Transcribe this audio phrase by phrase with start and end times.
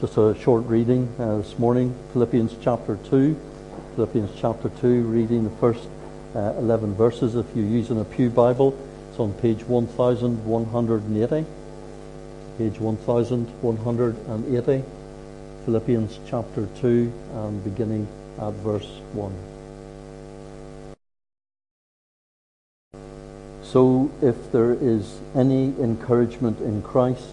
[0.00, 3.34] Just a short reading uh, this morning, Philippians chapter 2.
[3.94, 5.88] Philippians chapter 2, reading the first
[6.34, 7.34] uh, 11 verses.
[7.34, 8.76] If you're using a Pew Bible,
[9.08, 11.46] it's on page 1180.
[12.58, 14.84] Page 1180.
[15.64, 18.06] Philippians chapter 2, and beginning
[18.38, 19.32] at verse 1.
[23.62, 27.32] So, if there is any encouragement in Christ,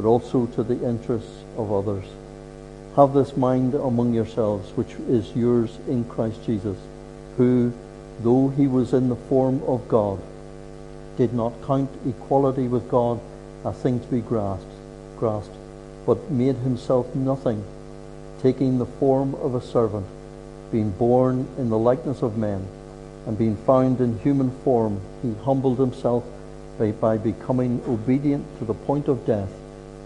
[0.00, 2.06] but also to the interests of others.
[2.96, 6.78] Have this mind among yourselves, which is yours in Christ Jesus,
[7.36, 7.70] who,
[8.20, 10.18] though he was in the form of God,
[11.18, 13.20] did not count equality with God
[13.62, 14.72] a thing to be grasped,
[15.18, 15.54] grasped,
[16.06, 17.62] but made himself nothing,
[18.40, 20.06] taking the form of a servant,
[20.72, 22.66] being born in the likeness of men,
[23.26, 26.24] and being found in human form, he humbled himself
[26.78, 29.50] by, by becoming obedient to the point of death,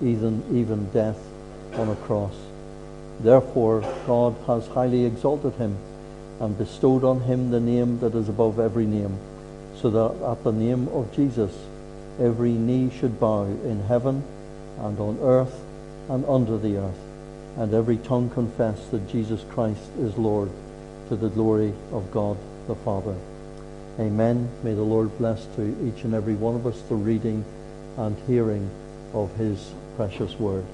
[0.02, 1.18] even, even death
[1.74, 2.34] on a cross.
[3.20, 5.76] Therefore, God has highly exalted him
[6.40, 9.18] and bestowed on him the name that is above every name,
[9.80, 11.52] so that at the name of Jesus
[12.20, 14.22] every knee should bow in heaven
[14.80, 15.64] and on earth
[16.08, 16.98] and under the earth,
[17.56, 20.50] and every tongue confess that Jesus Christ is Lord,
[21.08, 22.36] to the glory of God
[22.66, 23.14] the Father.
[23.98, 24.48] Amen.
[24.62, 27.44] May the Lord bless to each and every one of us the reading
[27.96, 28.68] and hearing
[29.12, 30.64] of his precious word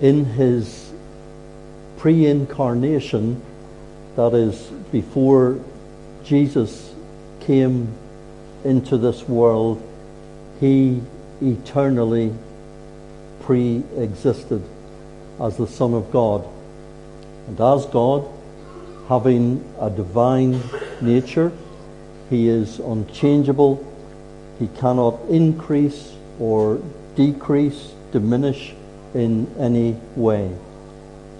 [0.00, 0.92] in his
[1.96, 3.40] pre incarnation,
[4.16, 4.60] that is,
[4.92, 5.60] before
[6.24, 6.94] Jesus
[7.40, 7.88] came
[8.64, 9.82] into this world,
[10.60, 11.00] he
[11.40, 12.34] eternally
[13.40, 14.62] pre existed
[15.40, 16.46] as the Son of God.
[17.46, 18.28] And as God,
[19.08, 20.60] having a divine
[21.00, 21.52] nature,
[22.30, 23.84] he is unchangeable.
[24.58, 26.80] He cannot increase or
[27.16, 28.74] decrease, diminish
[29.14, 30.54] in any way.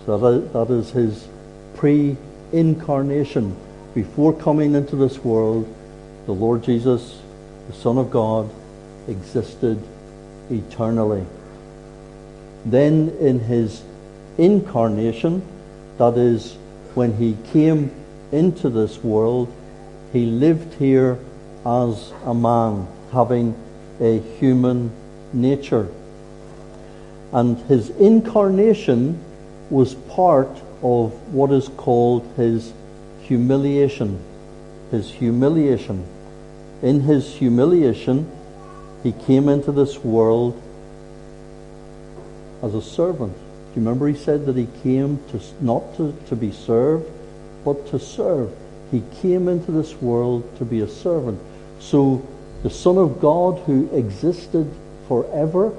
[0.06, 1.26] So that, that is his
[1.74, 2.16] pre
[2.52, 3.56] incarnation.
[3.94, 5.72] Before coming into this world,
[6.26, 7.20] the Lord Jesus,
[7.68, 8.50] the Son of God,
[9.08, 9.82] existed
[10.50, 11.24] eternally.
[12.64, 13.82] Then in his
[14.38, 15.42] incarnation,
[15.98, 16.56] that is,
[16.94, 17.90] when he came
[18.32, 19.52] into this world,
[20.12, 21.18] he lived here
[21.64, 23.54] as a man, having
[24.00, 24.90] a human
[25.32, 25.88] nature
[27.34, 29.18] and his incarnation
[29.68, 30.48] was part
[30.84, 32.72] of what is called his
[33.22, 34.20] humiliation.
[34.92, 36.06] His humiliation.
[36.80, 38.30] In his humiliation,
[39.02, 40.62] he came into this world
[42.62, 43.32] as a servant.
[43.34, 47.10] Do you remember he said that he came to not to, to be served,
[47.64, 48.54] but to serve.
[48.92, 51.40] He came into this world to be a servant.
[51.80, 52.24] So
[52.64, 54.66] the Son of God who existed
[55.06, 55.70] forever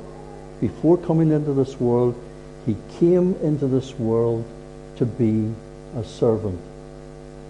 [0.62, 2.16] before coming into this world,
[2.68, 4.46] he came into this world
[4.98, 5.52] to be
[5.98, 6.62] a servant.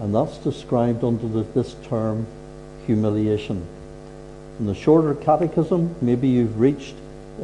[0.00, 2.26] And that's described under the, this term,
[2.86, 3.66] humiliation.
[4.58, 6.94] In the shorter catechism, maybe you've reached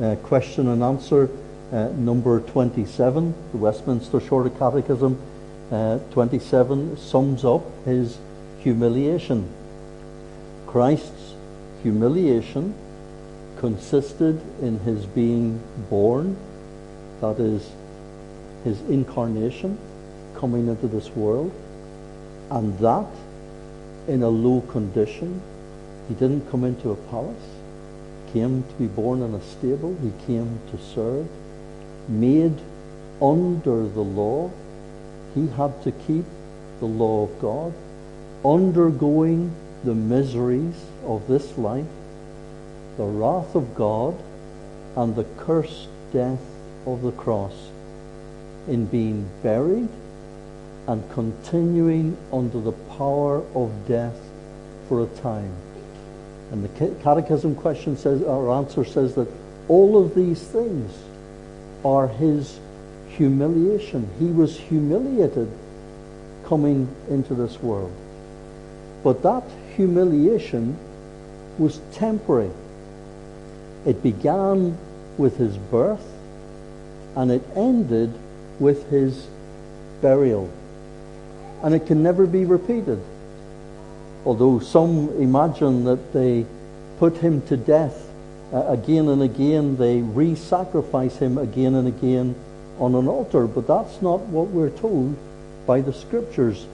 [0.01, 1.29] uh, question and answer
[1.73, 3.35] uh, number 27.
[3.53, 5.21] The Westminster Shorter Catechism
[5.71, 8.17] uh, 27 sums up his
[8.61, 9.47] humiliation.
[10.67, 11.22] Christ's
[11.83, 12.75] humiliation
[13.59, 16.37] consisted in his being born,
[17.21, 17.71] that is,
[18.65, 19.79] his incarnation,
[20.35, 21.53] coming into this world,
[22.51, 23.07] and that
[24.09, 25.41] in a low condition.
[26.09, 27.49] He didn't come into a palace,
[28.33, 31.29] came to be born in a stable, he came to serve,
[32.09, 32.59] made
[33.21, 34.51] under the law.
[35.35, 36.25] He had to keep
[36.81, 37.73] the law of God,
[38.45, 41.87] undergoing the miseries of this life
[42.97, 44.15] the wrath of God
[44.97, 46.41] and the cursed death
[46.87, 47.55] of the cross
[48.69, 49.89] in being buried
[50.87, 54.19] and continuing under the power of death
[54.89, 55.55] for a time.
[56.51, 59.29] And the catechism question says, our answer says that
[59.69, 60.93] all of these things
[61.85, 62.59] are his
[63.09, 64.09] humiliation.
[64.19, 65.51] He was humiliated
[66.45, 67.93] coming into this world.
[69.03, 69.45] But that
[69.77, 70.77] humiliation
[71.59, 72.51] was temporary.
[73.85, 74.79] It began
[75.19, 76.05] with his birth
[77.17, 78.13] and it ended
[78.59, 79.27] with his
[80.01, 80.51] burial.
[81.63, 83.01] And it can never be repeated.
[84.25, 86.47] Although some imagine that they
[86.99, 88.09] put him to death
[88.53, 92.35] uh, again and again, they re sacrifice him again and again
[92.79, 93.47] on an altar.
[93.47, 95.17] But that's not what we're told
[95.67, 96.67] by the scriptures.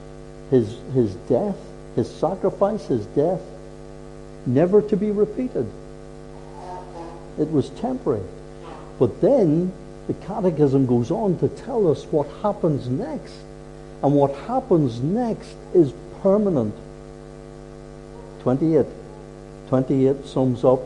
[0.51, 1.59] His, his death,
[1.95, 3.41] his sacrifice, his death,
[4.49, 5.71] never to be repeated.
[7.39, 8.25] It was temporary.
[8.99, 9.73] But then
[10.09, 13.35] the Catechism goes on to tell us what happens next.
[14.03, 15.93] And what happens next is
[16.23, 16.75] permanent.
[18.43, 18.87] 28.
[19.69, 20.81] 28 sums up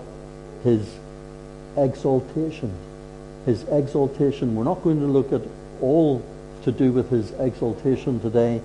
[0.65, 0.95] his
[1.77, 2.73] exaltation.
[3.47, 4.55] His exaltation.
[4.55, 5.43] We're not going to look at
[5.81, 6.23] all
[6.65, 8.61] to do with his exaltation today,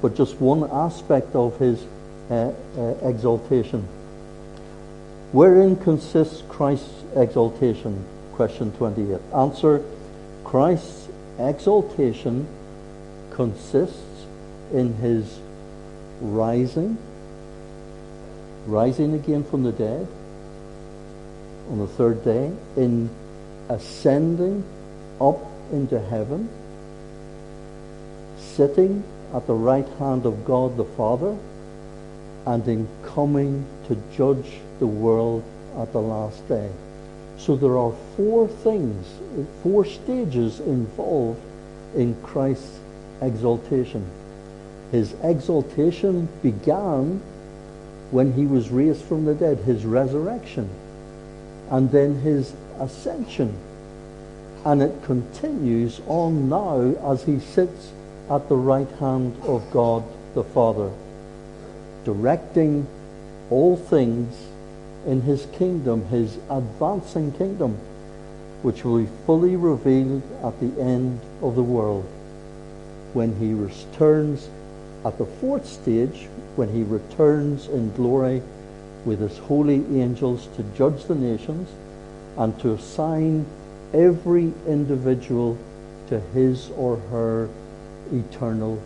[0.00, 1.84] but just one aspect of his
[2.30, 3.86] uh, uh, exaltation.
[5.32, 8.04] Wherein consists Christ's exaltation?
[8.34, 9.18] Question 28.
[9.34, 9.82] Answer
[10.44, 11.08] Christ's
[11.38, 12.46] exaltation
[13.30, 14.26] consists
[14.74, 15.40] in his
[16.20, 16.98] rising,
[18.66, 20.06] rising again from the dead
[21.70, 23.08] on the third day, in
[23.70, 24.62] ascending
[25.18, 25.38] up
[25.72, 26.50] into heaven,
[28.36, 29.02] sitting
[29.32, 31.34] at the right hand of God the Father,
[32.44, 35.44] and in coming to judge the world
[35.78, 36.68] at the last day.
[37.38, 39.06] So there are four things,
[39.62, 41.40] four stages involved
[41.94, 42.80] in Christ's
[43.20, 44.04] exaltation.
[44.90, 47.22] His exaltation began
[48.10, 50.68] when he was raised from the dead, his resurrection,
[51.70, 53.56] and then his ascension.
[54.64, 56.80] And it continues on now
[57.12, 57.92] as he sits
[58.28, 60.02] at the right hand of God
[60.34, 60.90] the Father,
[62.04, 62.88] directing
[63.48, 64.34] all things
[65.06, 67.76] in his kingdom, his advancing kingdom,
[68.62, 72.04] which will be fully revealed at the end of the world
[73.12, 74.48] when he returns
[75.04, 78.42] at the fourth stage, when he returns in glory
[79.04, 81.68] with his holy angels to judge the nations
[82.36, 83.44] and to assign
[83.92, 85.58] every individual
[86.08, 87.48] to his or her
[88.12, 88.80] eternal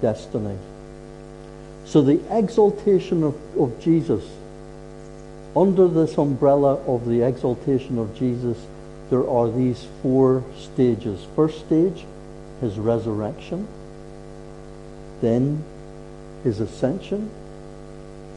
[0.00, 0.56] destiny.
[1.84, 4.24] So the exaltation of, of Jesus
[5.56, 8.56] under this umbrella of the exaltation of Jesus,
[9.10, 11.26] there are these four stages.
[11.34, 12.04] First stage,
[12.60, 13.66] his resurrection,
[15.20, 15.64] then
[16.44, 17.30] his ascension,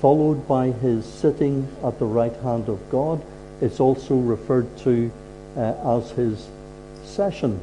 [0.02, 3.24] followed by his sitting at the right hand of God.
[3.62, 5.12] It's also referred to
[5.56, 6.48] uh, as his
[7.04, 7.62] session.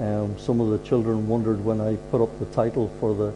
[0.00, 3.32] Um, some of the children wondered when I put up the title for the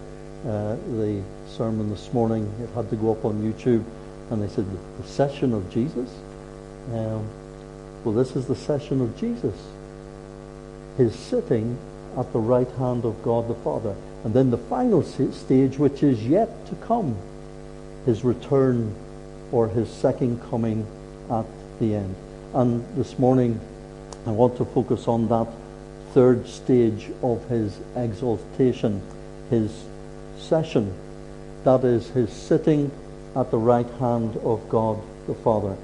[0.49, 2.50] uh, the sermon this morning.
[2.62, 3.85] It had to go up on YouTube
[4.31, 4.67] and they said,
[5.00, 6.09] the session of Jesus?
[6.93, 7.29] Um,
[8.05, 9.55] well, this is the session of Jesus.
[10.97, 11.79] His sitting
[12.17, 13.94] at the right hand of God the Father.
[14.25, 17.17] And then the final stage, which is yet to come,
[18.06, 18.94] his return
[19.53, 20.87] or his second coming
[21.31, 21.47] at
[21.81, 22.15] the end.
[22.55, 23.61] And this morning,
[24.27, 25.49] I want to focus on that
[26.12, 29.03] third stage of his exaltation,
[29.50, 29.70] his
[30.38, 30.94] session.
[31.65, 32.91] That is his sitting
[33.37, 35.77] at the right hand of God the Father.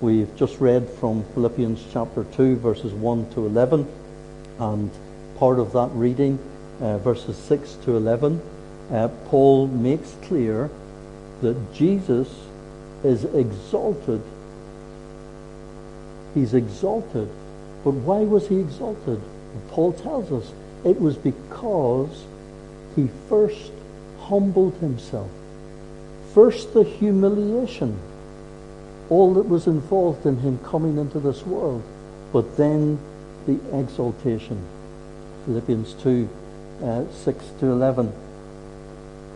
[0.00, 3.86] We've just read from Philippians chapter 2, verses 1 to 11,
[4.58, 4.90] and
[5.36, 6.38] part of that reading,
[6.80, 8.40] uh, verses 6 to 11,
[8.90, 10.70] uh, Paul makes clear
[11.42, 12.28] that Jesus
[13.04, 14.22] is exalted.
[16.34, 17.28] He's exalted.
[17.82, 19.20] But why was he exalted?
[19.68, 20.52] Paul tells us
[20.84, 22.24] it was because
[22.94, 23.72] he first
[24.18, 25.30] humbled himself.
[26.34, 27.98] First, the humiliation,
[29.08, 31.82] all that was involved in him coming into this world,
[32.32, 33.00] but then
[33.46, 34.64] the exaltation.
[35.44, 36.28] Philippians 2
[36.84, 38.12] uh, 6 to 11.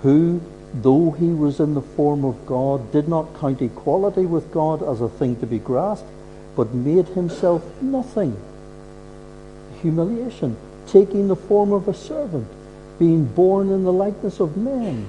[0.03, 0.41] Who,
[0.73, 5.01] though he was in the form of God, did not count equality with God as
[5.01, 6.09] a thing to be grasped,
[6.55, 8.41] but made himself nothing.
[9.83, 12.47] Humiliation, taking the form of a servant,
[13.01, 15.09] being born in the likeness of men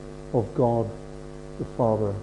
[0.33, 0.89] of God
[1.59, 2.13] the Father.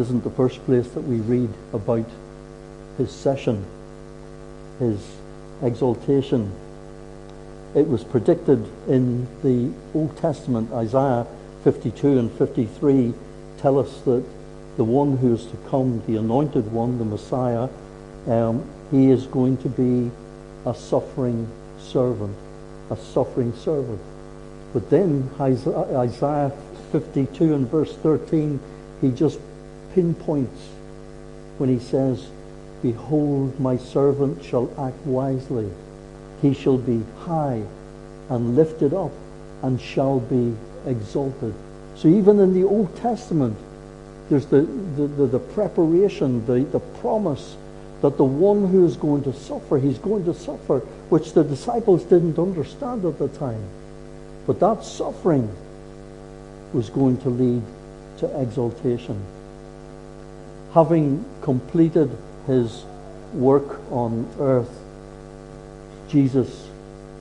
[0.00, 2.06] isn't the first place that we read about
[2.96, 3.64] his session,
[4.78, 4.98] his
[5.62, 6.52] exaltation.
[7.74, 11.26] It was predicted in the Old Testament, Isaiah
[11.64, 13.12] 52 and 53
[13.58, 14.24] tell us that
[14.76, 17.68] the one who is to come, the anointed one, the Messiah,
[18.26, 20.10] um, he is going to be
[20.64, 21.46] a suffering
[21.78, 22.36] servant,
[22.90, 24.00] a suffering servant.
[24.72, 26.52] But then Isaiah
[26.92, 28.60] 52 and verse 13,
[29.00, 29.38] he just
[29.94, 30.68] pinpoints
[31.58, 32.28] when he says,
[32.82, 35.70] Behold, my servant shall act wisely.
[36.40, 37.62] He shall be high
[38.28, 39.12] and lifted up
[39.62, 40.54] and shall be
[40.86, 41.54] exalted.
[41.96, 43.56] So even in the Old Testament,
[44.30, 44.62] there's the,
[44.96, 47.56] the, the, the, preparation, the, the promise
[48.00, 50.78] that the one who is going to suffer, he's going to suffer,
[51.10, 53.62] which the disciples didn't understand at the time.
[54.50, 55.48] But that suffering
[56.72, 57.62] was going to lead
[58.18, 59.24] to exaltation
[60.72, 62.10] having completed
[62.46, 62.84] his
[63.32, 64.70] work on earth,
[66.08, 66.68] Jesus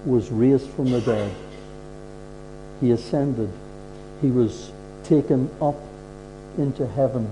[0.05, 1.31] was raised from the dead.
[2.81, 3.51] He ascended.
[4.21, 4.71] He was
[5.03, 5.75] taken up
[6.57, 7.27] into heaven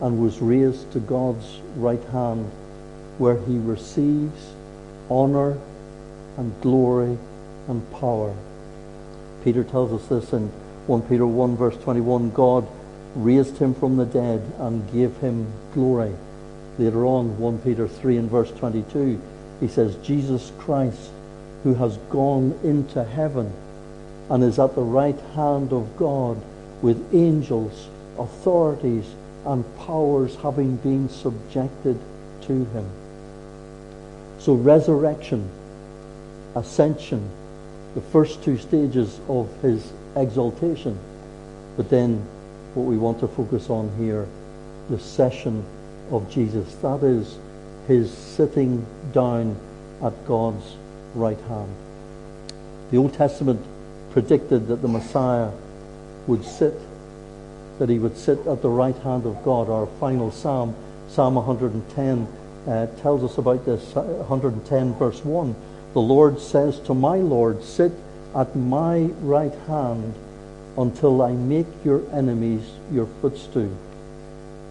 [0.00, 2.50] and was raised to God's right hand
[3.18, 4.52] where he receives
[5.10, 5.58] honor
[6.36, 7.16] and glory
[7.68, 8.34] and power.
[9.46, 10.48] Peter tells us this in
[10.88, 12.66] 1 Peter 1 verse 21, God
[13.14, 16.12] raised him from the dead and gave him glory.
[16.80, 19.22] Later on, 1 Peter 3 and verse 22,
[19.60, 21.12] he says, Jesus Christ,
[21.62, 23.52] who has gone into heaven
[24.30, 26.42] and is at the right hand of God
[26.82, 27.86] with angels,
[28.18, 29.06] authorities,
[29.44, 32.00] and powers having been subjected
[32.42, 32.90] to him.
[34.40, 35.48] So resurrection,
[36.56, 37.30] ascension,
[37.96, 40.98] the first two stages of his exaltation,
[41.78, 42.18] but then
[42.74, 44.28] what we want to focus on here,
[44.90, 45.64] the session
[46.12, 46.74] of Jesus.
[46.82, 47.38] That is
[47.88, 48.84] his sitting
[49.14, 49.58] down
[50.02, 50.76] at God's
[51.14, 51.74] right hand.
[52.90, 53.64] The Old Testament
[54.10, 55.50] predicted that the Messiah
[56.26, 56.74] would sit,
[57.78, 59.70] that he would sit at the right hand of God.
[59.70, 60.76] Our final psalm,
[61.08, 62.28] Psalm 110,
[62.66, 63.94] uh, tells us about this.
[63.94, 65.56] 110 verse 1.
[65.96, 67.90] The Lord says to my Lord, Sit
[68.34, 70.14] at my right hand
[70.76, 72.60] until I make your enemies
[72.92, 73.74] your footstool.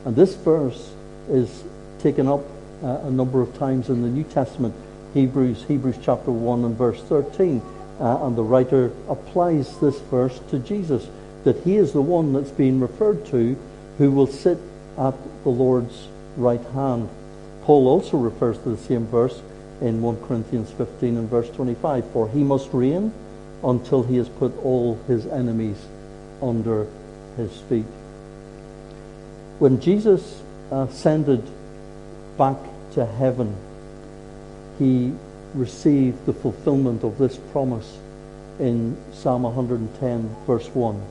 [0.06, 0.94] And this verse
[1.28, 1.64] is
[1.98, 2.42] taken up
[2.84, 4.76] uh, a number of times in the New Testament.
[5.16, 7.60] Hebrews, Hebrews chapter 1 and verse 13.
[8.00, 11.08] Uh, and the writer applies this verse to Jesus,
[11.44, 13.58] that he is the one that's being referred to
[13.98, 14.60] who will sit
[15.00, 17.10] at the Lord's right hand.
[17.64, 19.42] Paul also refers to the same verse
[19.86, 22.10] in 1 Corinthians 15 and verse 25.
[22.12, 23.14] For he must reign
[23.64, 25.78] until he has put all his enemies
[26.42, 26.88] under
[27.38, 27.86] his feet.
[29.60, 31.44] When Jesus uh, ascended
[32.38, 32.58] back
[32.94, 33.56] to heaven,
[34.80, 35.14] he
[35.54, 37.98] received the fulfillment of this promise
[38.60, 41.02] in Psalm 110, verse 1,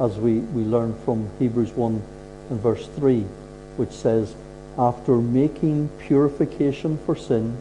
[0.00, 2.02] as we, we learn from Hebrews 1
[2.50, 3.20] and verse 3,
[3.76, 4.34] which says,
[4.76, 7.56] After making purification for sin,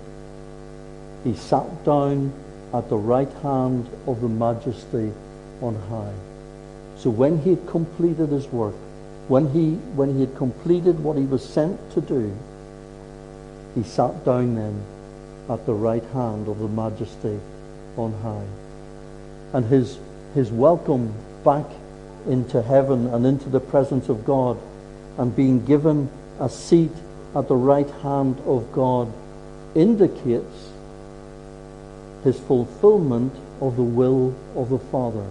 [1.28, 2.32] he sat down
[2.74, 5.12] at the right hand of the majesty
[5.62, 6.14] on high.
[6.96, 8.76] So when he had completed his work,
[9.28, 12.34] when he, when he had completed what he was sent to do,
[13.76, 14.82] he sat down then
[15.50, 17.38] at the right hand of the majesty
[17.98, 18.48] on high.
[19.58, 20.00] And his,
[20.34, 21.66] his welcome back
[22.26, 24.58] into heaven and into the presence of God
[25.18, 26.92] and being given a seat
[27.36, 29.12] at the right hand of God
[29.76, 30.72] indicates
[32.24, 35.26] his fulfillment of the will of the Father.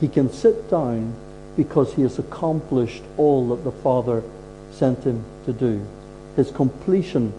[0.00, 1.14] He can sit down
[1.56, 4.22] because he has accomplished all that the Father
[4.70, 5.84] sent him to do.
[6.36, 7.32] His completion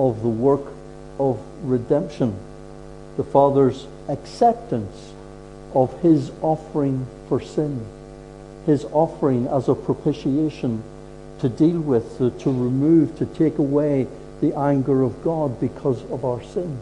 [0.00, 0.72] of the work
[1.18, 2.36] of redemption.
[3.16, 5.12] The Father's acceptance
[5.74, 7.86] of his offering for sin.
[8.66, 10.82] His offering as a propitiation
[11.40, 14.06] to deal with, to, to remove, to take away
[14.40, 16.80] the anger of God because of our sins.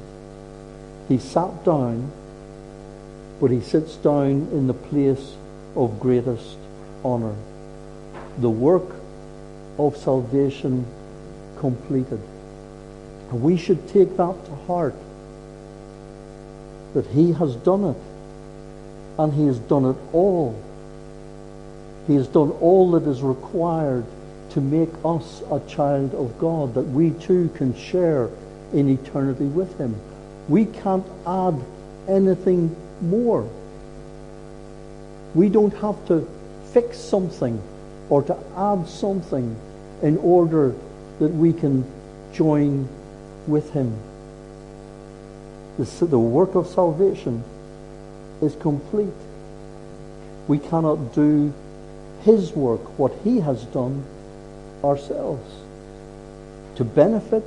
[1.11, 2.11] He sat down
[3.41, 5.35] but he sits down in the place
[5.75, 6.59] of greatest
[7.03, 7.35] honor.
[8.39, 8.95] The work
[9.79, 10.85] of salvation
[11.59, 12.21] completed.
[13.31, 14.95] And we should take that to heart
[16.93, 17.97] that he has done it
[19.19, 20.61] and he has done it all.
[22.07, 24.05] He has done all that is required
[24.51, 28.29] to make us a child of God, that we too can share
[28.73, 29.95] in eternity with him.
[30.51, 31.63] We can't add
[32.09, 33.49] anything more.
[35.33, 36.29] We don't have to
[36.73, 37.63] fix something
[38.09, 39.57] or to add something
[40.03, 40.75] in order
[41.21, 41.85] that we can
[42.33, 42.89] join
[43.47, 43.97] with him.
[45.79, 47.45] The, work of salvation
[48.43, 49.21] is complete.
[50.49, 51.55] We cannot do
[52.23, 54.05] his work, what he has done,
[54.83, 55.49] ourselves.
[56.75, 57.45] To benefit,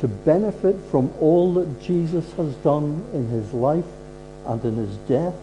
[0.00, 3.84] to benefit from all that Jesus has done in his life
[4.46, 5.34] and in his death,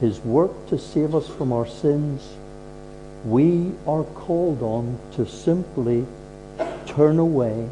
[0.00, 2.22] his work to save us from our sins,
[3.24, 6.06] we are called on to simply
[6.86, 7.68] turn away,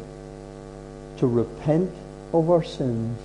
[1.17, 1.91] to repent
[2.33, 3.19] of our sins,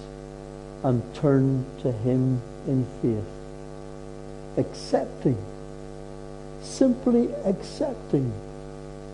[0.83, 3.25] and turn to him in faith.
[4.57, 5.39] Accepting,
[6.63, 8.33] simply accepting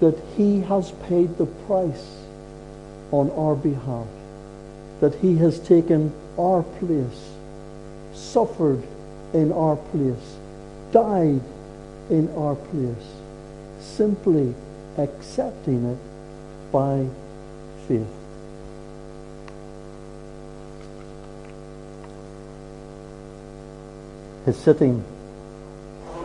[0.01, 2.21] that he has paid the price
[3.13, 4.07] on our behalf,
[5.01, 7.31] that he has taken our place,
[8.15, 8.83] suffered
[9.33, 10.37] in our place,
[10.93, 11.41] died
[12.09, 13.07] in our place,
[13.81, 14.55] simply
[14.99, 15.99] accepting it
[16.73, 17.07] by
[17.87, 18.07] faith.
[24.45, 25.05] His sitting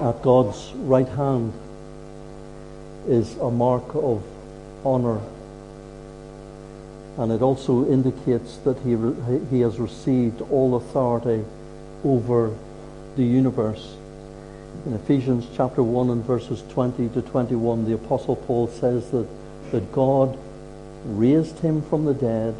[0.01, 1.53] at God's right hand
[3.07, 4.23] is a mark of
[4.83, 5.21] honor.
[7.17, 8.98] And it also indicates that he,
[9.50, 11.45] he has received all authority
[12.03, 12.53] over
[13.15, 13.95] the universe.
[14.86, 19.27] In Ephesians chapter 1 and verses 20 to 21, the Apostle Paul says that,
[19.72, 20.38] that God
[21.05, 22.53] raised him from the dead,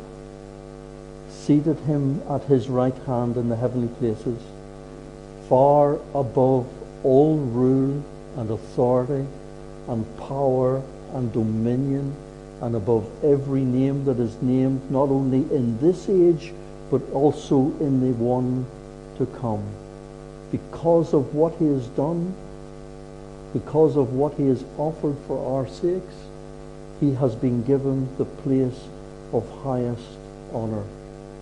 [1.30, 4.42] seated him at his right hand in the heavenly places,
[5.50, 6.66] far above
[7.04, 8.04] all rule
[8.38, 9.28] and authority
[9.88, 10.82] and power
[11.14, 12.16] and dominion
[12.62, 16.54] and above every name that is named, not only in this age,
[16.90, 18.66] but also in the one
[19.18, 19.64] to come.
[20.52, 22.34] Because of what he has done,
[23.54, 26.16] because of what he has offered for our sakes,
[27.00, 28.88] he has been given the place
[29.34, 30.08] of highest
[30.54, 30.84] honor.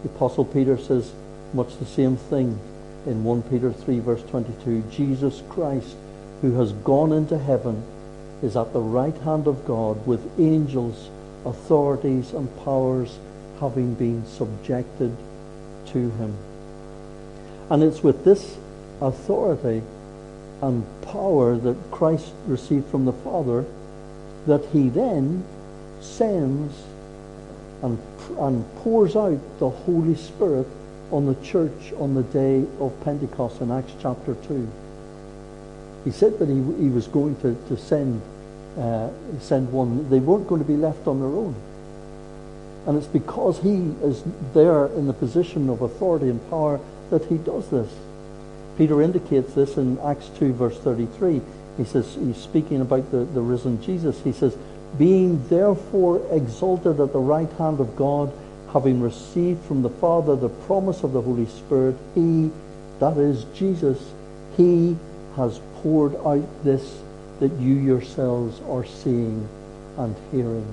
[0.04, 1.14] The Apostle Peter says
[1.54, 2.60] much the same thing
[3.06, 4.84] in 1 Peter 3 verse 22.
[4.90, 5.96] Jesus Christ,
[6.42, 7.84] who has gone into heaven,
[8.44, 11.10] is at the right hand of God with angels,
[11.46, 13.18] authorities and powers
[13.60, 15.16] having been subjected
[15.88, 16.36] to him.
[17.70, 18.58] And it's with this
[19.02, 19.82] authority
[20.62, 23.66] and power that Christ received from the Father
[24.46, 25.44] that he then
[26.02, 26.84] sends
[27.82, 27.98] and,
[28.40, 30.68] and pours out the Holy Spirit
[31.12, 34.68] on the church on the day of Pentecost in Acts chapter 2.
[36.06, 38.22] He said that he, he was going to, to send,
[38.78, 39.10] uh,
[39.40, 40.10] send one.
[40.10, 41.56] They weren't going to be left on their own.
[42.86, 47.38] And it's because he is there in the position of authority and power that he
[47.38, 47.90] does this.
[48.78, 51.42] Peter indicates this in Acts 2 verse 33.
[51.78, 54.20] He says, he's speaking about the, the risen Jesus.
[54.24, 54.56] He says,
[54.98, 58.32] being therefore exalted at the right hand of God,
[58.72, 62.52] having received from the Father the promise of the Holy Spirit, he,
[63.00, 64.12] that is Jesus,
[64.58, 64.96] he
[65.36, 67.00] has poured out this
[67.40, 69.48] that you yourselves are seeing
[69.98, 70.68] and hearing.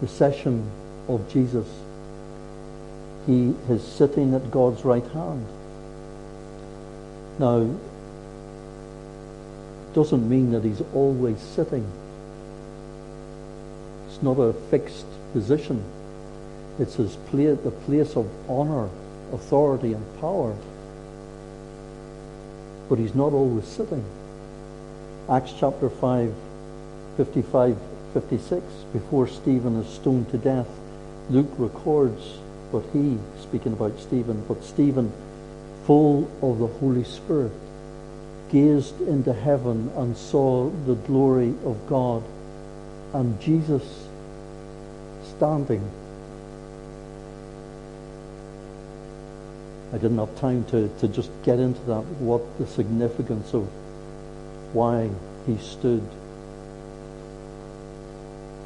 [0.00, 0.70] The session
[1.08, 1.68] of Jesus.
[3.26, 5.46] He is sitting at God's right hand.
[7.38, 7.68] Now,
[9.94, 11.86] doesn't mean that he's always sitting.
[14.08, 15.84] It's not a fixed position.
[16.78, 18.88] It's his place, the place of honor,
[19.32, 20.56] authority, and power.
[22.88, 24.04] But he's not always sitting.
[25.28, 26.34] Acts chapter 5,
[27.16, 27.78] 55,
[28.12, 30.66] 56, before Stephen is stoned to death,
[31.30, 32.38] Luke records
[32.72, 35.12] what he, speaking about Stephen, but Stephen,
[35.86, 37.52] full of the Holy Spirit,
[38.50, 42.24] gazed into heaven and saw the glory of God
[43.14, 44.08] and Jesus
[45.36, 45.88] standing.
[49.92, 53.68] I didn't have time to, to just get into that, what the significance of
[54.72, 55.10] why
[55.46, 56.02] he stood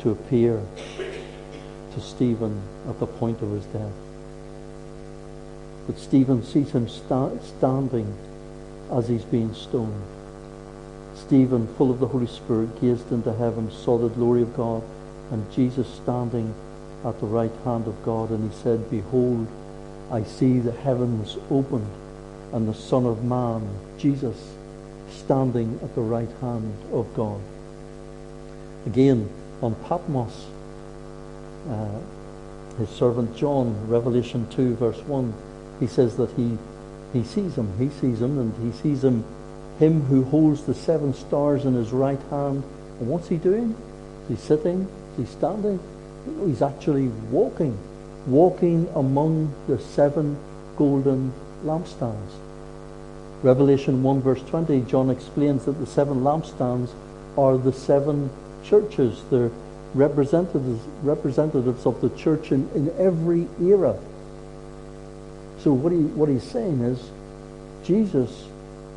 [0.01, 0.63] to appear
[1.95, 3.93] to Stephen at the point of his death.
[5.87, 8.17] But Stephen sees him sta- standing
[8.91, 10.03] as he's being stoned.
[11.15, 14.83] Stephen, full of the Holy Spirit, gazed into heaven, saw the glory of God,
[15.31, 16.55] and Jesus standing
[17.05, 19.47] at the right hand of God, and he said, Behold,
[20.11, 21.91] I see the heavens opened,
[22.53, 24.56] and the Son of Man, Jesus,
[25.11, 27.41] standing at the right hand of God.
[28.87, 29.29] Again,
[29.63, 30.47] on Patmos,
[31.69, 32.01] uh,
[32.79, 35.35] his servant John, Revelation 2, verse 1,
[35.81, 36.57] he says that he,
[37.13, 37.77] he sees him.
[37.79, 39.25] He sees him, and he sees him
[39.79, 42.65] him who holds the seven stars in his right hand.
[43.01, 43.77] And what's he doing?
[44.29, 45.79] He's sitting, he's standing,
[46.47, 47.79] he's actually walking,
[48.27, 50.37] walking among the seven
[50.77, 51.33] golden
[51.65, 52.33] lampstands.
[53.47, 56.91] Revelation 1 verse 20, John explains that the seven lampstands
[57.39, 58.29] are the seven
[58.65, 59.23] churches.
[59.31, 59.53] They're
[59.95, 63.97] representatives, representatives of the church in, in every era.
[65.61, 67.11] So what, he, what he's saying is
[67.85, 68.49] Jesus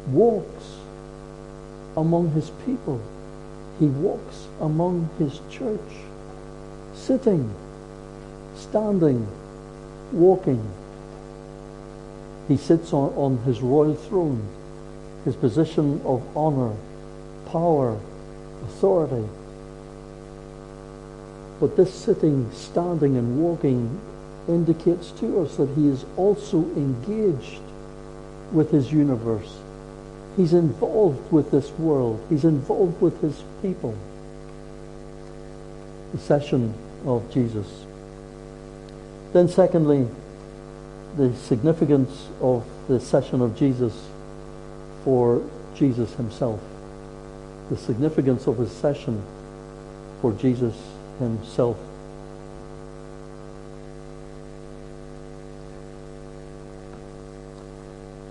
[0.08, 0.78] walks
[1.96, 3.00] among his people.
[3.80, 5.94] He walks among his church,
[6.96, 7.54] sitting,
[8.56, 9.28] standing,
[10.12, 10.68] walking.
[12.50, 14.46] He sits on, on his royal throne,
[15.24, 16.76] his position of honor,
[17.52, 17.98] power,
[18.64, 19.30] authority.
[21.60, 24.02] But this sitting, standing, and walking
[24.48, 27.62] indicates to us that he is also engaged
[28.52, 29.60] with his universe.
[30.36, 32.26] He's involved with this world.
[32.30, 33.96] He's involved with his people.
[36.14, 36.74] The session
[37.06, 37.86] of Jesus.
[39.34, 40.08] Then secondly,
[41.20, 44.08] the significance of the session of Jesus
[45.04, 46.62] for Jesus himself.
[47.70, 49.22] The significance of his session
[50.22, 50.74] for Jesus
[51.20, 51.76] himself.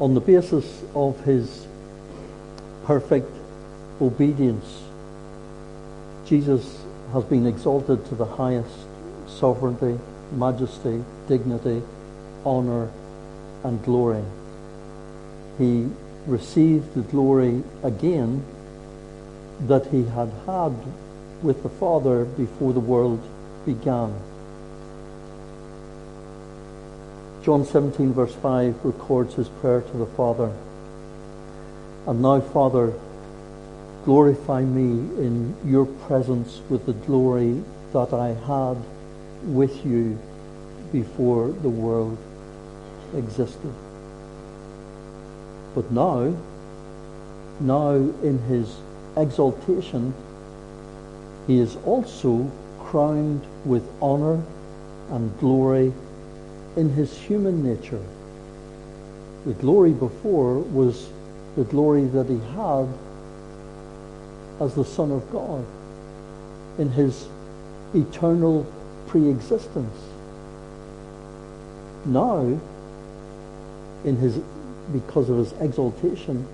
[0.00, 1.66] On the basis of his
[2.86, 3.30] perfect
[4.00, 4.82] obedience,
[6.24, 8.78] Jesus has been exalted to the highest
[9.26, 9.98] sovereignty,
[10.32, 11.82] majesty, dignity,
[12.44, 12.90] honor,
[13.64, 14.24] and glory.
[15.58, 15.88] He
[16.26, 18.44] received the glory again
[19.60, 20.74] that he had had
[21.42, 23.20] with the Father before the world
[23.64, 24.14] began.
[27.42, 30.52] John 17, verse 5 records his prayer to the Father.
[32.06, 32.92] And now, Father,
[34.04, 38.76] glorify me in your presence with the glory that I had
[39.44, 40.18] with you
[40.92, 42.18] before the world
[43.14, 43.72] existed.
[45.74, 46.34] But now,
[47.60, 48.76] now in his
[49.16, 50.14] exaltation,
[51.46, 54.42] he is also crowned with honor
[55.10, 55.92] and glory
[56.76, 58.02] in his human nature.
[59.46, 61.08] The glory before was
[61.56, 62.88] the glory that he had
[64.60, 65.64] as the Son of God
[66.78, 67.28] in his
[67.94, 68.66] eternal
[69.06, 69.96] pre-existence.
[72.04, 72.58] Now,
[74.04, 74.38] in his,
[74.92, 76.46] because of his exaltation,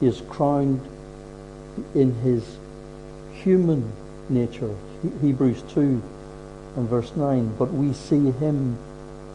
[0.00, 0.80] he is crowned
[1.94, 2.44] in his
[3.32, 3.92] human
[4.28, 4.74] nature.
[5.20, 6.02] Hebrews 2
[6.76, 7.56] and verse 9.
[7.58, 8.78] But we see him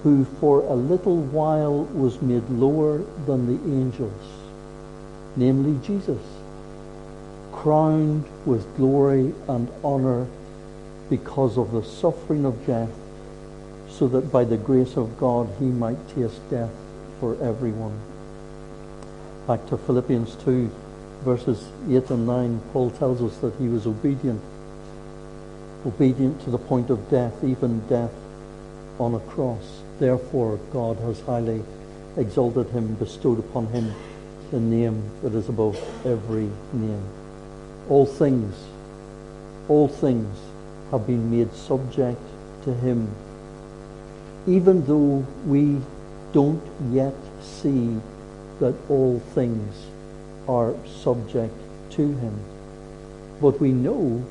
[0.04, 4.24] who for a little while was made lower than the angels,
[5.36, 6.22] namely Jesus,
[7.52, 10.28] crowned with glory and honor
[11.10, 12.92] because of the suffering of death,
[13.90, 16.72] so that by the grace of God he might taste death
[17.20, 18.00] for everyone.
[19.48, 20.70] Back to Philippians 2,
[21.24, 24.42] verses 8 and 9, Paul tells us that he was obedient,
[25.86, 28.12] obedient to the point of death, even death
[29.00, 29.82] on a cross.
[30.00, 31.64] Therefore, God has highly
[32.18, 33.94] exalted him, bestowed upon him
[34.52, 37.04] the name that is above every name.
[37.90, 38.56] All things,
[39.68, 40.38] all things
[40.92, 42.22] have been made subject
[42.64, 43.10] to him,
[44.46, 45.80] even though we
[46.34, 48.00] don't yet see
[48.60, 49.76] that all things
[50.48, 51.54] are subject
[51.92, 52.40] to him.
[53.42, 54.26] But we know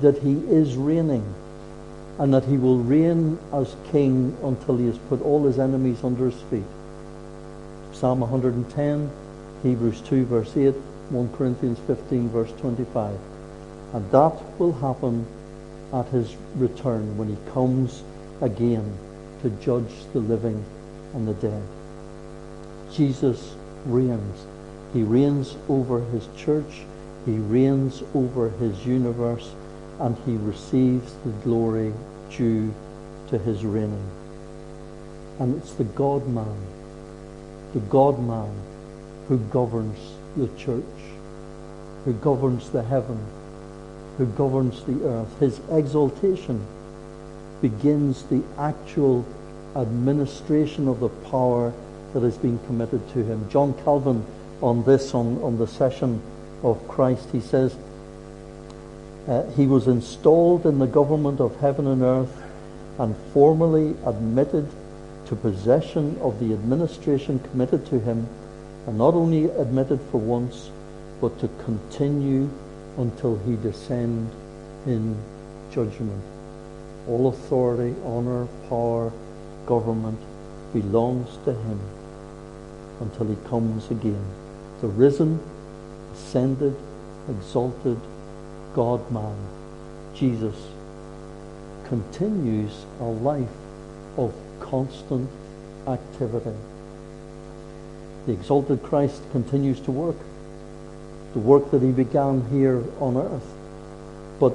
[0.00, 1.34] that he is reigning
[2.18, 6.30] and that he will reign as king until he has put all his enemies under
[6.30, 6.64] his feet.
[7.92, 9.10] Psalm 110,
[9.62, 10.74] Hebrews 2 verse 8,
[11.10, 13.18] 1 Corinthians 15 verse 25.
[13.94, 15.26] And that will happen
[15.92, 18.02] at his return when he comes
[18.40, 18.98] again
[19.42, 20.64] to judge the living
[21.14, 21.62] and the dead.
[22.92, 23.54] Jesus
[23.86, 24.46] reigns.
[24.92, 26.82] He reigns over his church.
[27.24, 29.54] He reigns over his universe
[30.00, 31.92] and he receives the glory
[32.36, 32.74] due
[33.28, 34.10] to his reigning.
[35.38, 36.56] And it's the God man,
[37.72, 38.54] the God man
[39.28, 39.98] who governs
[40.36, 40.84] the church,
[42.04, 43.18] who governs the heaven,
[44.18, 45.38] who governs the earth.
[45.40, 46.64] His exaltation
[47.60, 49.24] begins the actual
[49.76, 51.72] administration of the power
[52.12, 53.48] that has been committed to him.
[53.50, 54.24] John Calvin
[54.62, 56.22] on this, on, on the session
[56.62, 57.76] of Christ, he says,
[59.28, 62.42] uh, he was installed in the government of heaven and earth
[62.98, 64.68] and formally admitted
[65.26, 68.26] to possession of the administration committed to him,
[68.86, 70.70] and not only admitted for once,
[71.20, 72.50] but to continue
[72.98, 74.30] until he descend
[74.86, 75.16] in
[75.72, 76.22] judgment.
[77.08, 79.12] All authority, honor, power,
[79.66, 80.18] government
[80.72, 81.80] belongs to him
[83.00, 84.24] until he comes again.
[84.80, 85.40] The risen,
[86.12, 86.76] ascended,
[87.28, 87.98] exalted
[88.74, 89.36] God man,
[90.14, 90.56] Jesus,
[91.84, 93.48] continues a life
[94.16, 95.28] of constant
[95.86, 96.56] activity.
[98.26, 100.16] The exalted Christ continues to work,
[101.32, 103.54] the work that he began here on earth.
[104.38, 104.54] But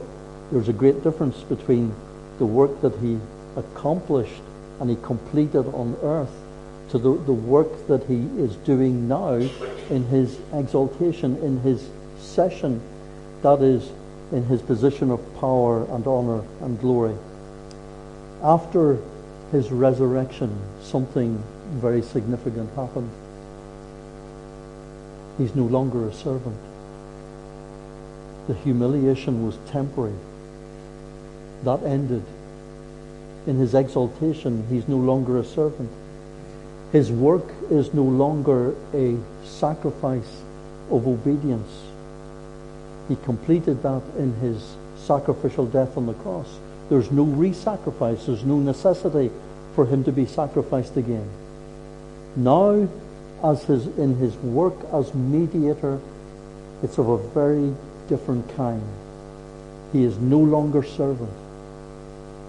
[0.52, 1.94] there's a great difference between
[2.38, 3.20] the work that he
[3.56, 4.42] accomplished
[4.80, 6.32] and he completed on earth
[6.90, 12.82] to the, the work that he is doing now in his exaltation, in his session,
[13.42, 13.90] that is,
[14.32, 17.16] in his position of power and honor and glory.
[18.42, 19.00] After
[19.52, 23.10] his resurrection, something very significant happened.
[25.38, 26.58] He's no longer a servant.
[28.48, 30.16] The humiliation was temporary.
[31.64, 32.24] That ended.
[33.48, 35.90] In his exaltation, he's no longer a servant.
[36.92, 40.42] His work is no longer a sacrifice
[40.92, 41.70] of obedience.
[43.08, 46.60] He completed that in his sacrificial death on the cross.
[46.90, 48.26] There's no re-sacrifice.
[48.26, 49.32] There's no necessity
[49.76, 51.30] for him to be sacrificed again.
[52.36, 52.88] Now,
[53.44, 56.00] as his, in his work as mediator,
[56.84, 57.74] it's of a very
[58.10, 58.84] different kind.
[59.94, 61.32] He is no longer servant.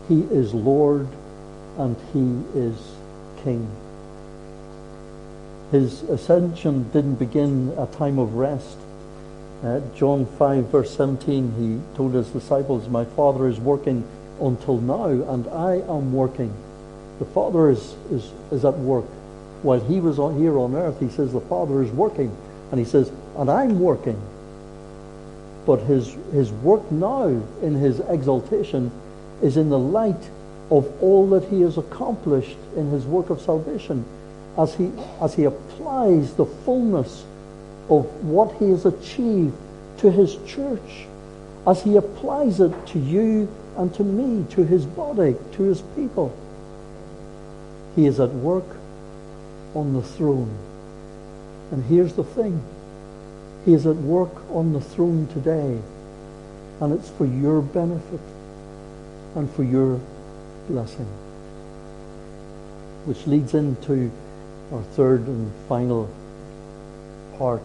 [0.09, 1.07] He is Lord
[1.77, 2.77] and he is
[3.45, 3.69] King.
[5.71, 8.79] His ascension didn't begin a time of rest.
[9.63, 14.03] Uh, John 5 verse 17, he told his disciples, my Father is working
[14.41, 16.55] until now and I am working.
[17.19, 19.05] The Father is, is, is at work.
[19.63, 22.35] While he was on, here on earth, he says the Father is working.
[22.71, 24.21] And he says, and I'm working.
[25.67, 27.27] But his, his work now
[27.61, 28.91] in his exaltation
[29.43, 30.31] is in the light
[30.71, 34.05] of all that he has accomplished in his work of salvation
[34.59, 37.25] as he, as he applies the fullness
[37.89, 39.55] of what he has achieved
[39.99, 41.07] to his church,
[41.67, 46.37] as he applies it to you and to me, to his body, to his people.
[47.95, 48.77] He is at work
[49.75, 50.57] on the throne.
[51.71, 52.63] And here's the thing.
[53.65, 55.81] He is at work on the throne today.
[56.81, 58.21] And it's for your benefit
[59.39, 60.01] and for your
[60.69, 61.07] blessing.
[63.05, 64.11] Which leads into
[64.73, 66.11] our third and final
[67.39, 67.63] part.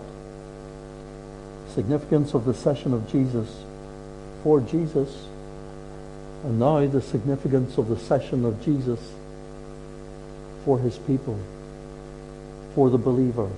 [1.74, 3.50] Significance of the session of Jesus
[4.44, 5.26] for Jesus.
[6.44, 9.00] And now the significance of the session of Jesus
[10.66, 11.40] for his people,
[12.76, 13.50] for the believer.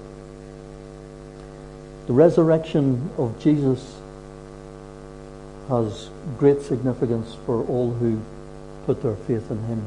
[2.08, 3.98] The resurrection of Jesus
[5.70, 8.22] has great significance for all who
[8.86, 9.84] put their faith in him.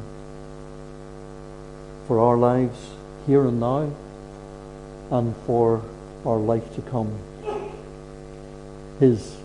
[2.07, 2.91] For our lives
[3.27, 3.91] here and now,
[5.11, 5.83] and for
[6.27, 7.19] our life to come.
[8.99, 9.37] His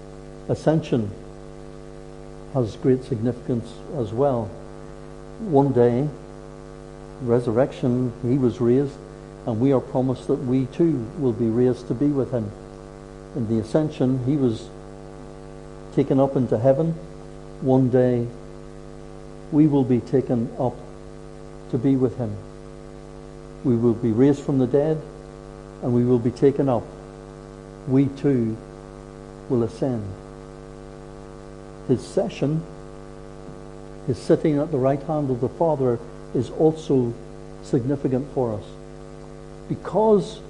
[0.50, 1.12] ascension
[2.54, 4.46] has great significance as well.
[5.40, 6.08] One day,
[7.22, 8.96] resurrection, he was raised,
[9.46, 12.52] and we are promised that we too will be raised to be with him.
[13.36, 14.70] In the ascension, he was
[15.96, 16.94] taken up into heaven.
[17.62, 18.28] One day,
[19.52, 20.76] we will be taken up
[21.72, 22.36] to be with him.
[23.64, 25.02] We will be raised from the dead,
[25.82, 26.84] and we will be taken up.
[27.88, 28.58] We too
[29.50, 30.04] will ascend.
[31.88, 32.64] His session,
[34.08, 36.00] his sitting at the right hand of the Father,
[36.34, 37.14] is also
[37.62, 38.64] significant for us.
[39.70, 40.42] Because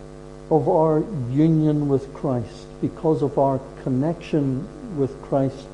[0.54, 4.68] of our union with Christ, because of our connection
[5.00, 5.66] with Christ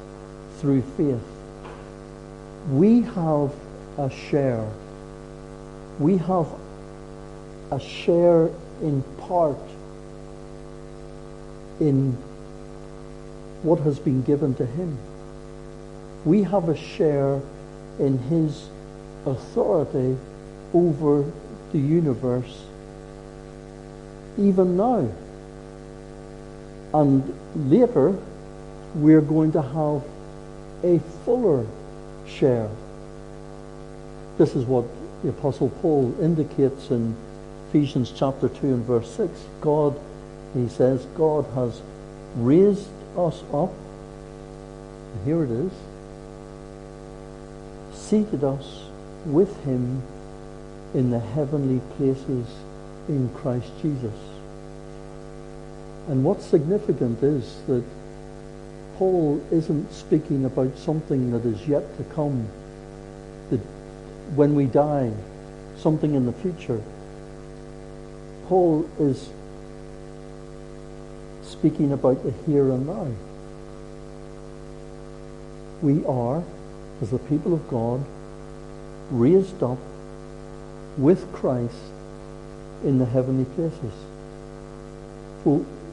[0.59, 1.19] through faith,
[2.71, 3.51] we have
[3.97, 4.65] a share.
[5.99, 6.47] We have
[7.71, 8.49] a share
[8.81, 9.57] in part
[11.81, 12.13] in
[13.63, 14.97] what has been given to him.
[16.23, 17.41] We have a share
[17.99, 18.69] in his
[19.25, 20.17] authority
[20.73, 21.29] over
[21.73, 22.68] the universe
[24.39, 25.07] even now.
[26.93, 27.33] And
[27.69, 28.17] later,
[28.95, 30.03] we're going to have
[30.83, 31.65] a fuller
[32.25, 32.69] share.
[34.37, 34.85] This is what
[35.21, 37.15] the Apostle Paul indicates in
[37.69, 39.31] Ephesians chapter 2 and verse 6.
[39.61, 39.99] God,
[40.53, 41.81] he says, God has
[42.35, 43.71] raised us up.
[45.13, 45.71] And here it is.
[47.93, 48.85] Seated us
[49.25, 50.01] with him
[50.93, 52.47] in the heavenly places
[53.07, 54.28] in Christ Jesus.
[56.09, 57.83] And what's significant is that
[58.97, 62.47] Paul isn't speaking about something that is yet to come,
[63.51, 63.59] that
[64.35, 65.11] when we die,
[65.77, 66.81] something in the future.
[68.47, 69.29] Paul is
[71.43, 73.07] speaking about the here and now.
[75.83, 76.43] We are,
[77.03, 78.03] as the people of God,
[79.11, 79.77] raised up
[80.97, 81.75] with Christ
[82.83, 83.93] in the heavenly places.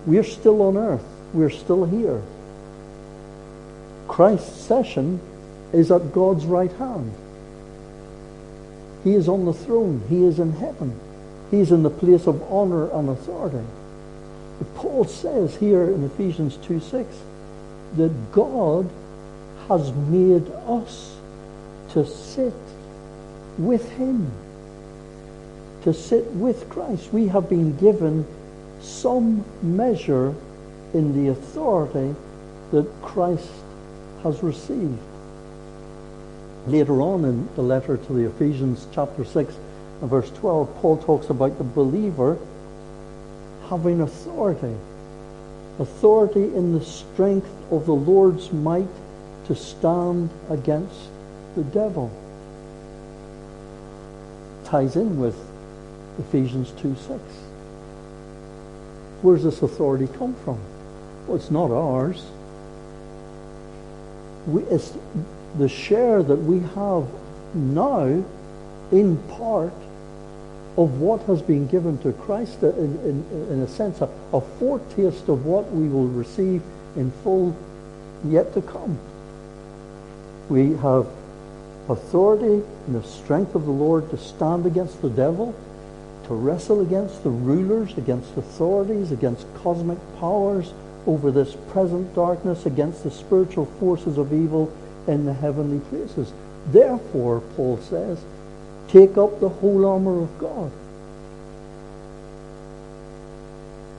[0.07, 1.05] We're still on earth.
[1.35, 2.23] We're still here.
[4.09, 5.21] Christ's session
[5.73, 7.12] is at God's right hand.
[9.05, 10.03] He is on the throne.
[10.09, 10.99] He is in heaven.
[11.51, 13.64] He is in the place of honor and authority.
[14.59, 17.16] But Paul says here in Ephesians 2 6
[17.97, 18.88] that God
[19.69, 21.16] has made us
[21.90, 22.55] to sit
[23.59, 24.31] with Him,
[25.83, 27.12] to sit with Christ.
[27.12, 28.27] We have been given
[28.87, 30.35] some measure
[30.94, 32.14] in the authority
[32.70, 33.51] that Christ
[34.22, 34.99] has received.
[36.66, 39.55] Later on in the letter to the Ephesians, chapter 6
[40.01, 42.38] and verse 12, Paul talks about the believer
[43.68, 44.75] having authority.
[45.79, 48.88] Authority in the strength of the Lord's might
[49.46, 51.09] to stand against
[51.55, 52.11] the devil.
[54.64, 55.37] Ties in with
[56.18, 57.20] Ephesians 2 6.
[59.23, 60.59] Where does this authority come from?
[61.27, 62.25] Well, it's not ours.
[64.47, 64.93] We, it's
[65.59, 67.07] the share that we have
[67.55, 68.23] now
[68.93, 69.73] in part
[70.77, 74.41] of what has been given to Christ, uh, in, in, in a sense, a, a
[74.41, 76.63] foretaste of what we will receive
[76.97, 77.57] in full
[78.25, 78.99] yet to come.
[80.49, 81.07] We have
[81.89, 85.55] authority and the strength of the Lord to stand against the devil,
[86.27, 90.73] to wrestle against the rulers, against authorities, against cosmic powers
[91.07, 94.73] over this present darkness, against the spiritual forces of evil
[95.07, 96.33] in the heavenly places.
[96.73, 98.25] Therefore, Paul says,
[98.89, 100.73] take up the whole armor of God.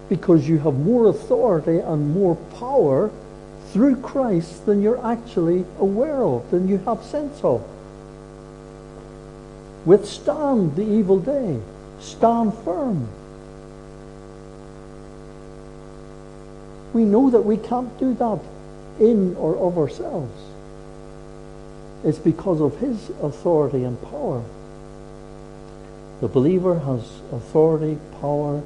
[0.10, 3.12] Because you have more authority and more power
[3.72, 7.64] through Christ than you're actually aware of, than you have sense of.
[9.86, 11.60] Withstand the evil day.
[12.00, 13.08] Stand firm.
[16.94, 18.40] We know that we can't do that
[19.00, 20.34] in or of ourselves.
[22.04, 24.44] It's because of his authority and power.
[26.22, 28.62] The believer has authority, power,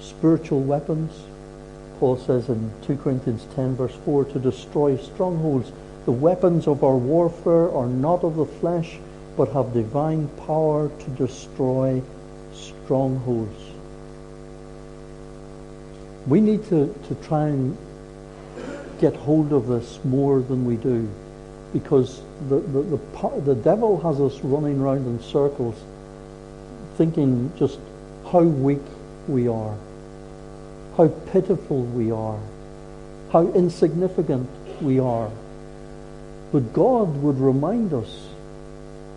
[0.00, 1.12] spiritual weapons.
[1.98, 5.72] Paul says in 2 Corinthians 10 verse 4 to destroy strongholds.
[6.04, 8.98] The weapons of our warfare are not of the flesh,
[9.36, 12.02] but have divine power to destroy
[12.54, 13.60] strongholds.
[16.26, 17.76] We need to, to try and
[19.00, 21.08] get hold of this more than we do
[21.72, 25.76] because the, the, the, the devil has us running around in circles
[26.96, 27.78] thinking just
[28.30, 28.80] how weak
[29.26, 29.76] we are,
[30.96, 32.38] how pitiful we are,
[33.32, 34.48] how insignificant
[34.80, 35.30] we are.
[36.52, 38.28] But God would remind us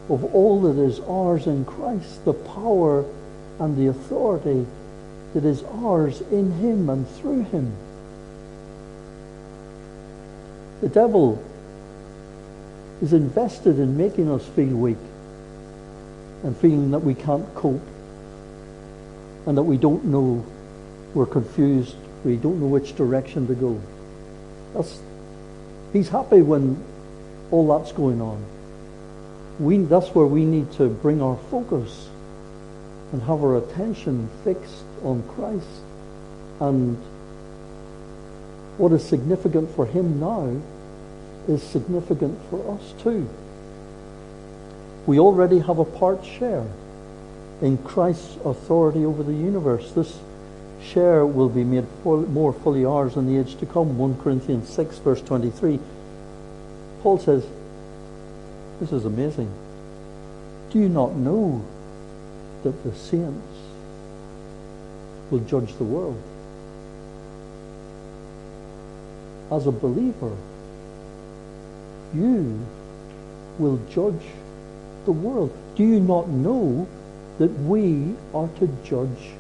[0.10, 3.06] of all that is ours in Christ, the power
[3.60, 4.66] and the authority
[5.34, 7.72] that is ours in Him and through Him.
[10.82, 11.44] The devil
[13.02, 14.98] is invested in making us feel weak
[16.44, 17.82] and feeling that we can't cope
[19.46, 20.46] and that we don't know,
[21.14, 23.80] we're confused, we don't know which direction to go.
[24.74, 25.00] That's,
[25.94, 26.84] he's happy when
[27.50, 28.44] all that's going on.
[29.60, 32.10] We, that's where we need to bring our focus
[33.12, 35.66] and have our attention fixed on Christ.
[36.60, 36.98] And
[38.78, 40.62] what is significant for him now
[41.48, 43.30] is significant for us too.
[45.06, 46.66] We already have a part share
[47.62, 49.92] in Christ's authority over the universe.
[49.94, 50.20] This
[50.84, 53.98] share will be made full, more fully ours in the age to come.
[53.98, 55.80] 1 Corinthians 6, verse 23.
[57.02, 57.46] Paul says,
[58.80, 59.52] This is amazing.
[60.72, 61.64] Do you not know
[62.64, 63.58] that the saints
[65.30, 66.22] will judge the world?
[69.52, 70.36] As a believer,
[72.14, 72.60] you
[73.60, 74.26] will judge
[75.06, 75.56] the world.
[75.76, 76.88] Do you not know
[77.38, 79.32] that we are to judge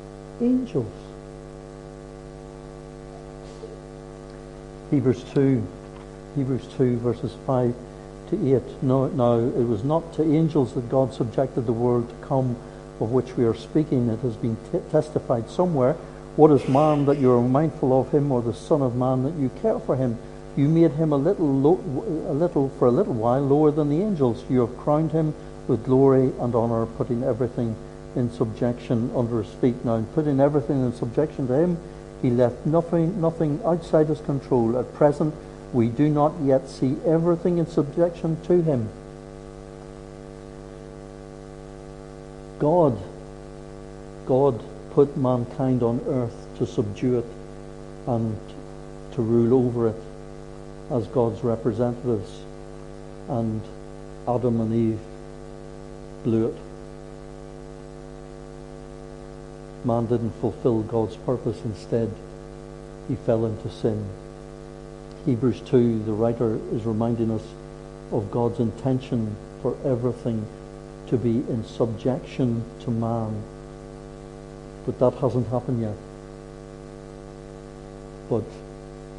[0.41, 0.91] angels?
[4.91, 5.67] Hebrews 2,
[6.35, 7.75] Hebrews 2 verses 5
[8.29, 8.83] to 8.
[8.83, 12.55] No, no, it was not to angels that God subjected the world to come
[12.99, 14.09] of which we are speaking.
[14.09, 15.93] It has been t- testified somewhere.
[16.35, 19.35] What is man that you are mindful of him, or the Son of Man that
[19.35, 20.17] you care for him?
[20.55, 21.83] You made him a little, lo-
[22.29, 24.43] a little for a little while lower than the angels.
[24.49, 25.33] You have crowned him
[25.67, 27.75] with glory and honor, putting everything
[28.15, 29.83] in subjection under his feet.
[29.85, 31.77] Now, in putting everything in subjection to him,
[32.21, 34.77] he left nothing, nothing outside his control.
[34.77, 35.35] At present,
[35.73, 38.89] we do not yet see everything in subjection to him.
[42.59, 42.97] God,
[44.25, 47.25] God put mankind on earth to subdue it
[48.07, 48.37] and
[49.13, 50.01] to rule over it
[50.89, 52.41] as God's representatives.
[53.29, 53.61] And
[54.27, 54.99] Adam and Eve
[56.23, 56.55] blew it.
[59.85, 61.61] Man didn't fulfill God's purpose.
[61.63, 62.11] Instead,
[63.07, 64.03] he fell into sin.
[65.25, 67.43] Hebrews 2, the writer is reminding us
[68.11, 70.45] of God's intention for everything
[71.07, 73.41] to be in subjection to man.
[74.85, 75.95] But that hasn't happened yet.
[78.29, 78.43] But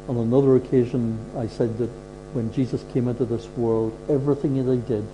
[0.07, 1.89] on another occasion, I said that
[2.33, 5.05] when Jesus came into this world, everything that he did,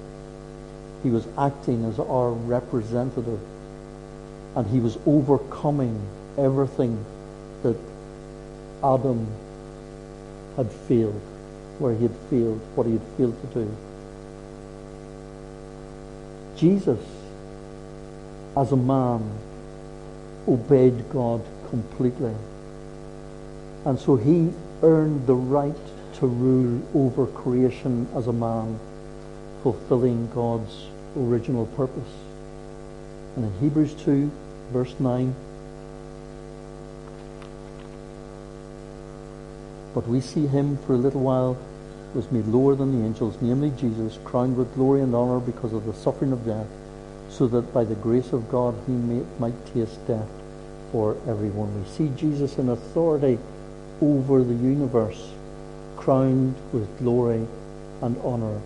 [1.03, 3.39] he was acting as our representative.
[4.55, 6.01] And he was overcoming
[6.37, 7.03] everything
[7.63, 7.77] that
[8.83, 9.27] Adam
[10.55, 11.21] had failed,
[11.79, 13.75] where he had failed, what he had failed to do.
[16.55, 16.99] Jesus,
[18.55, 19.29] as a man,
[20.47, 22.33] obeyed God completely.
[23.85, 24.51] And so he
[24.81, 25.75] earned the right
[26.19, 28.79] to rule over creation as a man,
[29.63, 30.87] fulfilling God's
[31.17, 32.13] original purpose.
[33.35, 34.31] And in Hebrews 2,
[34.71, 35.35] verse 9,
[39.93, 41.57] but we see him for a little while
[42.15, 45.85] was made lower than the angels, namely Jesus, crowned with glory and honor because of
[45.85, 46.67] the suffering of death,
[47.29, 50.29] so that by the grace of God he may, might taste death
[50.91, 51.83] for everyone.
[51.83, 53.37] We see Jesus in authority
[54.01, 55.29] over the universe,
[55.97, 57.45] crowned with glory
[58.01, 58.61] and honor.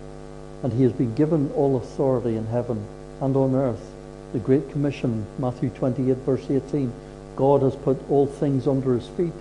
[0.62, 2.86] And he has been given all authority in heaven
[3.20, 3.84] and on earth.
[4.32, 6.92] The Great Commission, Matthew 28, verse 18.
[7.34, 9.32] God has put all things under his feet,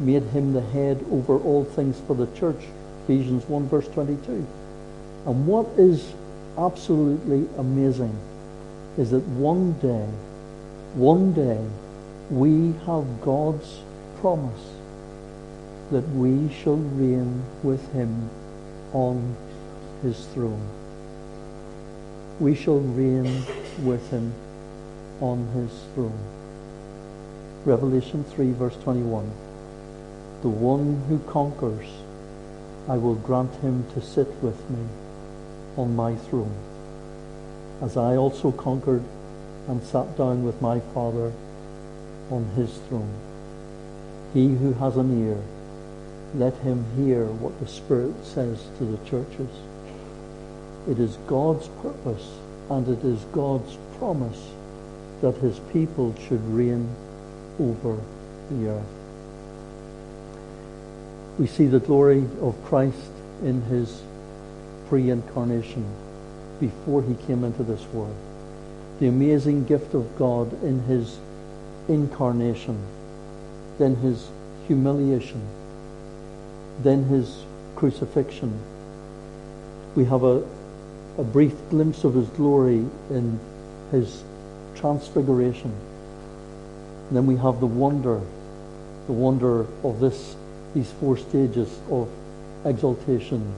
[0.00, 2.64] made him the head over all things for the church.
[3.08, 4.46] Ephesians 1, verse 22.
[5.24, 6.12] And what is
[6.58, 8.14] absolutely amazing
[8.98, 10.06] is that one day,
[10.92, 11.64] one day,
[12.30, 13.80] we have God's
[14.20, 14.60] promise
[15.90, 18.28] that we shall reign with him
[18.92, 19.34] on
[20.02, 20.68] his throne.
[22.38, 23.42] We shall reign
[23.84, 24.34] with him
[25.22, 26.18] on his throne.
[27.64, 29.30] Revelation 3 verse 21.
[30.42, 31.88] The one who conquers
[32.88, 34.86] I will grant him to sit with me
[35.76, 36.54] on my throne,
[37.82, 39.02] as I also conquered
[39.68, 41.32] and sat down with my Father
[42.30, 43.12] on his throne.
[44.32, 45.42] He who has an ear,
[46.34, 49.50] let him hear what the Spirit says to the churches.
[50.88, 52.38] It is God's purpose
[52.70, 54.50] and it is God's promise
[55.20, 56.88] that his people should reign
[57.60, 57.98] over
[58.50, 58.97] the earth
[61.38, 63.10] we see the glory of Christ
[63.42, 64.02] in his
[64.88, 65.86] pre-incarnation
[66.58, 68.16] before he came into this world.
[68.98, 71.18] The amazing gift of God in his
[71.88, 72.82] incarnation,
[73.78, 74.28] then his
[74.66, 75.40] humiliation,
[76.82, 77.44] then his
[77.76, 78.58] crucifixion.
[79.94, 80.44] We have a,
[81.16, 83.38] a brief glimpse of his glory in
[83.92, 84.24] his
[84.74, 85.72] transfiguration.
[87.08, 88.20] And then we have the wonder,
[89.06, 90.34] the wonder of this
[90.74, 92.08] these four stages of
[92.64, 93.54] exaltation,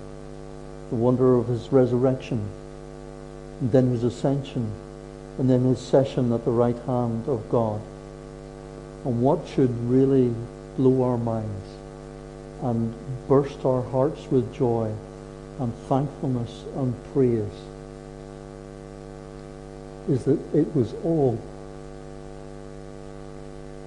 [0.90, 2.48] the wonder of his resurrection,
[3.60, 4.70] and then his ascension,
[5.38, 7.80] and then his session at the right hand of God.
[9.04, 10.32] And what should really
[10.76, 11.68] blow our minds
[12.62, 12.94] and
[13.28, 14.92] burst our hearts with joy
[15.58, 17.44] and thankfulness and praise
[20.08, 21.38] is that it was all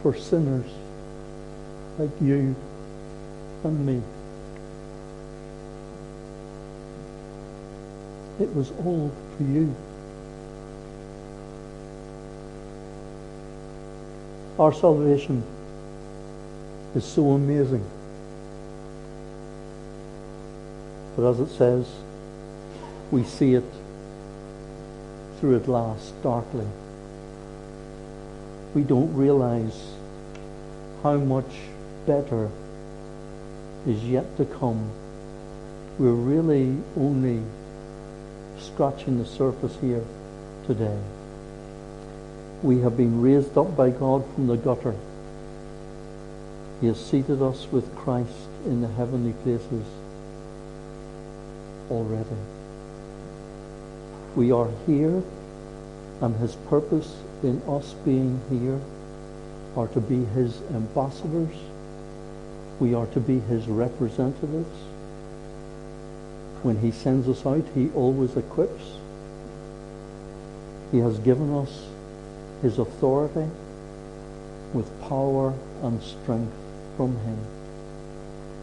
[0.01, 0.69] for sinners
[1.97, 2.55] like you
[3.63, 4.01] and me.
[8.39, 9.75] It was all for you.
[14.59, 15.43] Our salvation
[16.95, 17.85] is so amazing.
[21.15, 21.89] But as it says,
[23.11, 23.63] we see it
[25.39, 26.67] through a glass darkly.
[28.73, 29.93] We don't realize
[31.03, 31.53] how much
[32.05, 32.49] better
[33.85, 34.89] is yet to come.
[35.99, 37.43] We're really only
[38.59, 40.03] scratching the surface here
[40.65, 40.97] today.
[42.61, 44.95] We have been raised up by God from the gutter
[46.79, 49.85] He has seated us with Christ in the heavenly places
[51.91, 52.37] already.
[54.35, 55.21] We are here,
[56.21, 58.79] and His purpose in us being here
[59.75, 61.55] are to be His ambassadors.
[62.83, 64.75] We are to be His representatives.
[66.63, 68.83] When He sends us out, He always equips.
[70.91, 71.85] He has given us
[72.61, 73.49] His authority
[74.73, 76.51] with power and strength
[76.97, 77.37] from Him.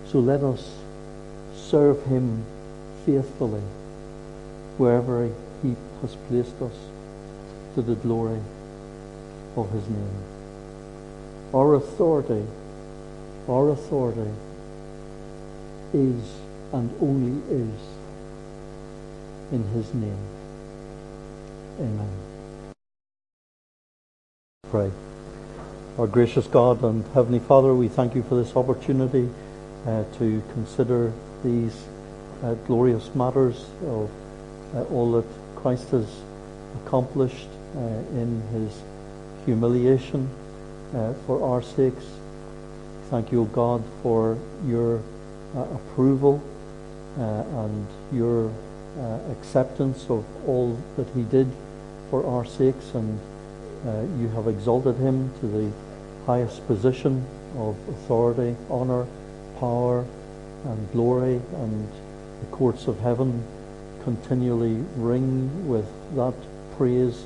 [0.05, 0.71] So let us
[1.57, 2.45] serve Him
[3.07, 3.63] faithfully
[4.77, 5.31] wherever
[5.63, 6.77] He has placed us
[7.75, 8.43] to the glory
[9.57, 10.23] of His name.
[11.55, 12.45] Our authority,
[13.51, 14.31] our authority
[15.93, 16.23] is
[16.73, 17.81] and only is
[19.51, 20.19] in His name.
[21.81, 22.09] Amen.
[24.71, 24.91] Pray.
[25.99, 29.29] Our gracious God and Heavenly Father, we thank you for this opportunity
[29.85, 31.77] uh, to consider these
[32.45, 34.11] uh, glorious matters of
[34.75, 35.27] uh, all that
[35.57, 36.07] Christ has
[36.85, 38.81] accomplished uh, in his
[39.45, 40.31] humiliation
[40.95, 42.05] uh, for our sakes.
[43.11, 45.03] Thank you, O God, for your
[45.57, 46.43] uh, approval
[47.17, 48.53] and your
[49.31, 51.51] acceptance of all that he did
[52.09, 53.19] for our sakes, and
[54.21, 55.73] you have exalted him to the
[56.25, 59.07] highest position of authority, honor,
[59.59, 60.05] power,
[60.65, 61.89] and glory, and
[62.41, 63.45] the courts of heaven
[64.05, 66.35] continually ring with that
[66.77, 67.25] praise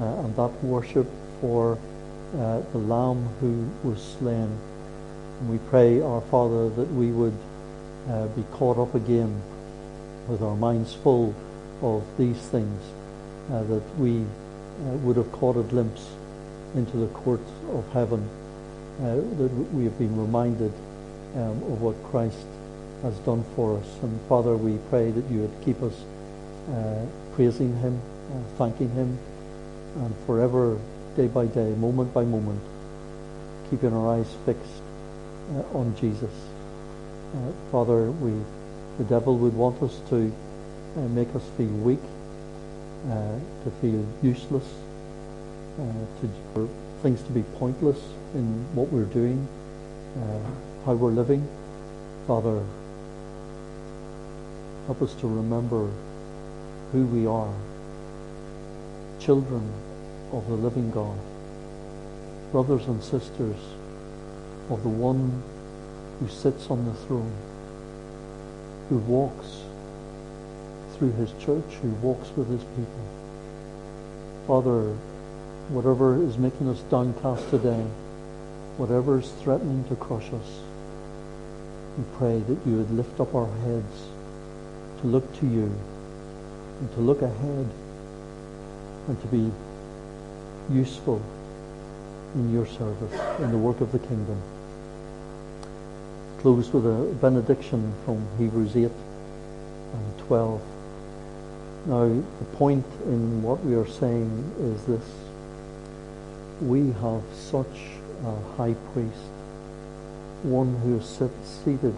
[0.00, 1.06] uh, and that worship
[1.40, 1.78] for
[2.36, 4.58] uh, the Lamb who was slain.
[5.42, 7.36] And we pray, our Father, that we would
[8.08, 9.42] uh, be caught up again
[10.28, 11.34] with our minds full
[11.82, 12.80] of these things,
[13.50, 16.06] uh, that we uh, would have caught a glimpse
[16.76, 18.20] into the courts of heaven,
[19.00, 20.72] uh, that we have been reminded
[21.34, 22.46] um, of what Christ
[23.02, 23.86] has done for us.
[24.02, 26.04] And Father, we pray that you would keep us
[26.70, 29.18] uh, praising him, uh, thanking him,
[29.96, 30.78] and forever,
[31.16, 32.60] day by day, moment by moment,
[33.70, 34.81] keeping our eyes fixed
[35.52, 36.32] uh, on Jesus.
[37.34, 38.32] Uh, Father, we,
[38.96, 40.32] the devil would want us to
[40.96, 42.00] uh, make us feel weak,
[43.10, 44.64] uh, to feel useless,
[45.76, 46.68] to, for
[47.02, 47.98] things to be pointless
[48.34, 49.46] in what we're doing,
[50.86, 51.46] how we're living.
[52.26, 52.62] Father,
[54.86, 55.90] help us to remember
[56.92, 57.52] who we are
[59.18, 59.70] children
[60.32, 61.18] of the living God,
[62.52, 63.56] brothers and sisters
[64.70, 65.42] of the one
[66.18, 67.32] who sits on the throne,
[68.88, 69.62] who walks
[70.94, 73.04] through his church, who walks with his people.
[74.46, 74.94] Father,
[75.68, 77.84] whatever is making us downcast today,
[78.76, 80.60] whatever is threatening to crush us,
[81.98, 84.06] we pray that you would lift up our heads
[85.00, 85.74] to look to you
[86.80, 87.68] and to look ahead
[89.08, 89.50] and to be
[90.72, 91.20] useful
[92.34, 94.40] in your service, in the work of the kingdom.
[96.38, 100.60] Close with a benediction from Hebrews 8 and 12.
[101.86, 105.04] Now, the point in what we are saying is this.
[106.60, 107.90] We have such
[108.24, 109.32] a high priest,
[110.42, 111.20] one who is
[111.64, 111.94] seated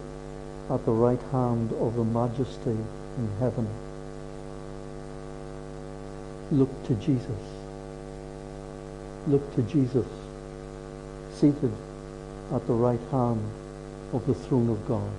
[0.71, 3.69] at the right hand of the majesty in heaven
[6.51, 7.43] Look to Jesus.
[9.27, 10.07] Look to Jesus,
[11.45, 11.73] seated
[12.55, 13.43] at the right hand
[14.15, 15.11] of the throne of God.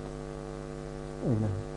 [1.24, 1.75] Amen.